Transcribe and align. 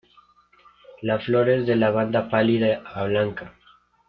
La 1.03 1.19
flor 1.19 1.47
es 1.47 1.67
de 1.67 1.75
lavanda 1.75 2.27
pálida 2.27 2.81
a 2.91 3.03
blanca. 3.03 3.53